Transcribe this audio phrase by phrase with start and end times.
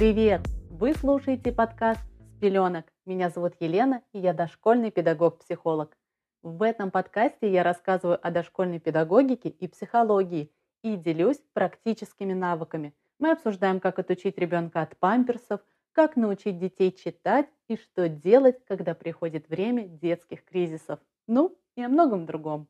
[0.00, 0.40] Привет!
[0.70, 2.90] Вы слушаете подкаст «С пеленок».
[3.04, 5.94] Меня зовут Елена, и я дошкольный педагог-психолог.
[6.40, 10.50] В этом подкасте я рассказываю о дошкольной педагогике и психологии
[10.82, 12.94] и делюсь практическими навыками.
[13.18, 15.60] Мы обсуждаем, как отучить ребенка от памперсов,
[15.92, 20.98] как научить детей читать и что делать, когда приходит время детских кризисов.
[21.26, 22.68] Ну и о многом другом.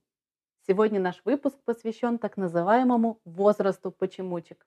[0.67, 4.67] Сегодня наш выпуск посвящен так называемому возрасту почемучек.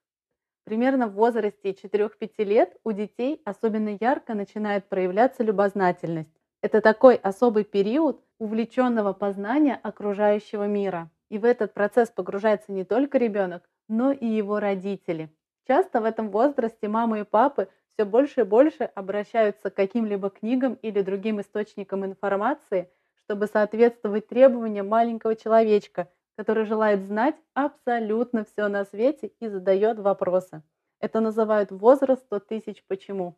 [0.64, 6.32] Примерно в возрасте 4-5 лет у детей особенно ярко начинает проявляться любознательность.
[6.62, 11.10] Это такой особый период увлеченного познания окружающего мира.
[11.30, 15.30] И в этот процесс погружается не только ребенок, но и его родители.
[15.68, 20.76] Часто в этом возрасте мамы и папы все больше и больше обращаются к каким-либо книгам
[20.76, 22.90] или другим источникам информации,
[23.26, 30.64] чтобы соответствовать требованиям маленького человечка, который желает знать абсолютно все на свете и задает вопросы.
[31.00, 33.38] Это называют возраст 100 тысяч почему.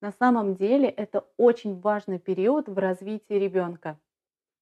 [0.00, 3.98] На самом деле это очень важный период в развитии ребенка.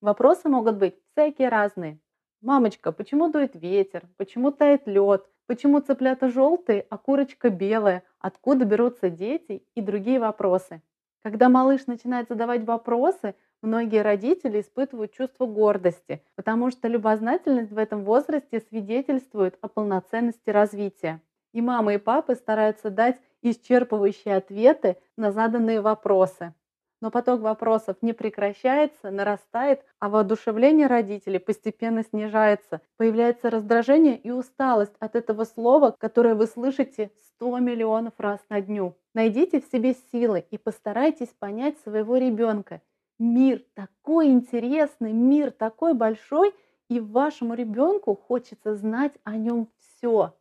[0.00, 1.98] Вопросы могут быть всякие разные.
[2.40, 4.06] Мамочка, почему дует ветер?
[4.16, 5.26] Почему тает лед?
[5.46, 8.02] Почему цыплята желтые, а курочка белая?
[8.18, 9.66] Откуда берутся дети?
[9.74, 10.82] И другие вопросы.
[11.22, 13.34] Когда малыш начинает задавать вопросы,
[13.64, 21.20] многие родители испытывают чувство гордости, потому что любознательность в этом возрасте свидетельствует о полноценности развития.
[21.52, 26.54] И мамы и папы стараются дать исчерпывающие ответы на заданные вопросы.
[27.00, 32.80] Но поток вопросов не прекращается, нарастает, а воодушевление родителей постепенно снижается.
[32.96, 38.96] Появляется раздражение и усталость от этого слова, которое вы слышите 100 миллионов раз на дню.
[39.12, 42.80] Найдите в себе силы и постарайтесь понять своего ребенка.
[43.18, 46.52] Мир такой интересный, мир такой большой,
[46.88, 50.34] и вашему ребенку хочется знать о нем все.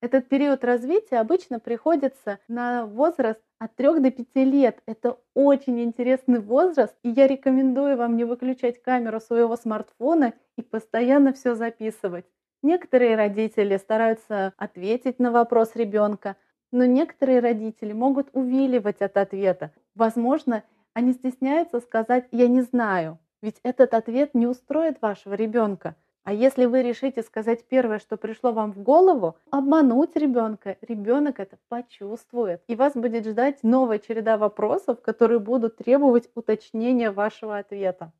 [0.00, 4.80] Этот период развития обычно приходится на возраст от 3 до 5 лет.
[4.86, 11.34] Это очень интересный возраст, и я рекомендую вам не выключать камеру своего смартфона и постоянно
[11.34, 12.24] все записывать.
[12.62, 16.36] Некоторые родители стараются ответить на вопрос ребенка,
[16.72, 19.72] но некоторые родители могут увиливать от ответа.
[19.94, 20.62] Возможно,
[20.94, 25.96] они стесняются сказать «я не знаю», ведь этот ответ не устроит вашего ребенка.
[26.22, 31.56] А если вы решите сказать первое, что пришло вам в голову, обмануть ребенка, ребенок это
[31.68, 32.62] почувствует.
[32.66, 38.12] И вас будет ждать новая череда вопросов, которые будут требовать уточнения вашего ответа.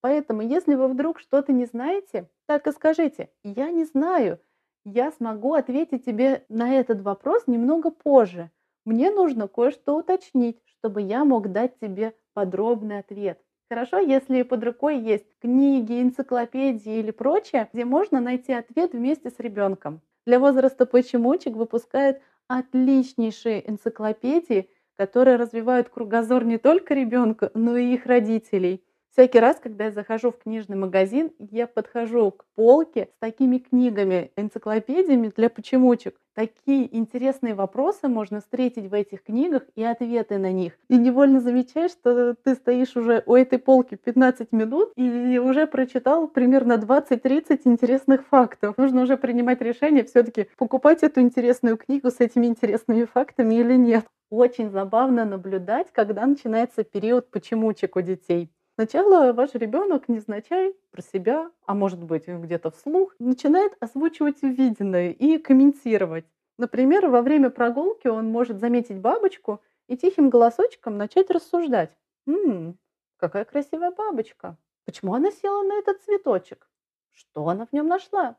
[0.00, 4.38] Поэтому, если вы вдруг что-то не знаете, так и скажите, я не знаю,
[4.84, 8.50] я смогу ответить тебе на этот вопрос немного позже.
[8.84, 13.40] Мне нужно кое-что уточнить, чтобы я мог дать тебе подробный ответ.
[13.70, 19.38] Хорошо, если под рукой есть книги, энциклопедии или прочее, где можно найти ответ вместе с
[19.38, 20.00] ребенком.
[20.26, 28.06] Для возраста почемучек выпускают отличнейшие энциклопедии, которые развивают кругозор не только ребенка, но и их
[28.06, 28.84] родителей.
[29.12, 34.32] Всякий раз, когда я захожу в книжный магазин, я подхожу к полке с такими книгами,
[34.36, 36.18] энциклопедиями для почемучек.
[36.34, 40.78] Такие интересные вопросы можно встретить в этих книгах и ответы на них.
[40.88, 46.26] И невольно замечаешь, что ты стоишь уже у этой полки 15 минут и уже прочитал
[46.26, 48.78] примерно 20-30 интересных фактов.
[48.78, 54.06] Нужно уже принимать решение все-таки покупать эту интересную книгу с этими интересными фактами или нет.
[54.30, 58.50] Очень забавно наблюдать, когда начинается период почемучек у детей.
[58.78, 65.36] Сначала ваш ребенок незначай про себя, а может быть где-то вслух, начинает озвучивать увиденное и
[65.38, 66.24] комментировать.
[66.58, 71.92] Например, во время прогулки он может заметить бабочку и тихим голосочком начать рассуждать.
[72.24, 72.78] «Ммм,
[73.18, 74.56] какая красивая бабочка!
[74.86, 76.68] Почему она села на этот цветочек?
[77.12, 78.36] Что она в нем нашла?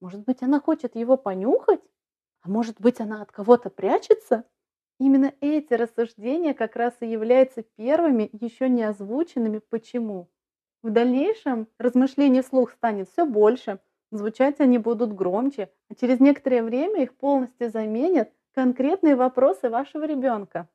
[0.00, 1.82] Может быть, она хочет его понюхать?
[2.42, 4.44] А может быть, она от кого-то прячется?»
[4.98, 10.28] Именно эти рассуждения как раз и являются первыми, еще не озвученными «почему».
[10.82, 17.02] В дальнейшем размышление вслух станет все больше, звучать они будут громче, а через некоторое время
[17.02, 20.68] их полностью заменят конкретные вопросы вашего ребенка.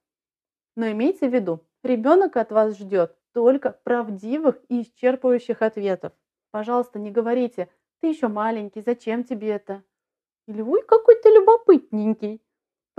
[0.76, 6.14] Но имейте в виду, ребенок от вас ждет только правдивых и исчерпывающих ответов.
[6.52, 7.70] Пожалуйста, не говорите
[8.02, 9.84] «ты еще маленький, зачем тебе это?»
[10.48, 12.42] Или «ой, какой ты любопытненький».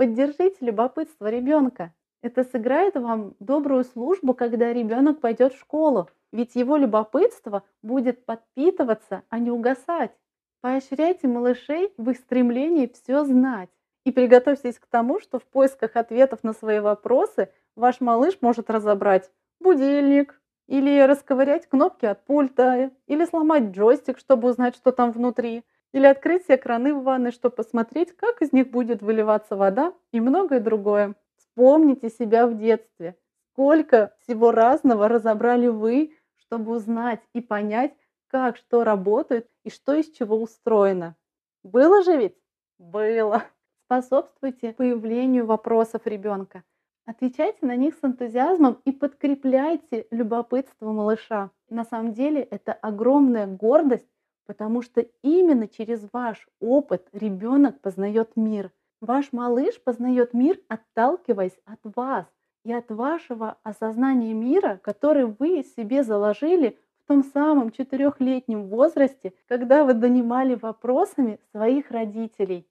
[0.03, 1.93] Поддержите любопытство ребенка.
[2.21, 9.23] Это сыграет вам добрую службу, когда ребенок пойдет в школу, ведь его любопытство будет подпитываться,
[9.29, 10.11] а не угасать.
[10.59, 13.69] Поощряйте малышей в их стремлении все знать.
[14.03, 19.31] И приготовьтесь к тому, что в поисках ответов на свои вопросы ваш малыш может разобрать
[19.61, 26.05] будильник, или расковырять кнопки от пульта, или сломать джойстик, чтобы узнать, что там внутри, или
[26.07, 30.59] открыть все краны в ванной, чтобы посмотреть, как из них будет выливаться вода и многое
[30.59, 31.15] другое.
[31.37, 33.15] Вспомните себя в детстве.
[33.51, 37.93] Сколько всего разного разобрали вы, чтобы узнать и понять,
[38.27, 41.15] как что работает и что из чего устроено.
[41.63, 42.35] Было же ведь?
[42.79, 43.43] Было.
[43.85, 46.63] Способствуйте появлению вопросов ребенка.
[47.05, 51.51] Отвечайте на них с энтузиазмом и подкрепляйте любопытство малыша.
[51.69, 54.07] На самом деле это огромная гордость,
[54.45, 58.71] потому что именно через ваш опыт ребенок познает мир.
[59.01, 62.25] Ваш малыш познает мир, отталкиваясь от вас
[62.63, 69.83] и от вашего осознания мира, который вы себе заложили в том самом четырехлетнем возрасте, когда
[69.83, 72.67] вы донимали вопросами своих родителей.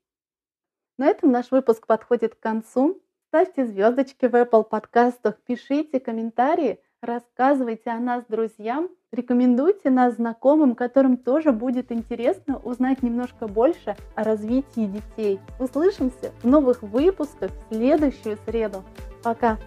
[0.98, 3.02] На этом наш выпуск подходит к концу.
[3.28, 11.16] Ставьте звездочки в Apple подкастах, пишите комментарии, рассказывайте о нас друзьям, рекомендуйте нас знакомым, которым
[11.16, 15.40] тоже будет интересно узнать немножко больше о развитии детей.
[15.58, 18.84] Услышимся в новых выпусках в следующую среду.
[19.22, 19.58] Пока!